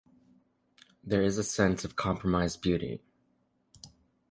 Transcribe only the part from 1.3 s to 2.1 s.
a sense of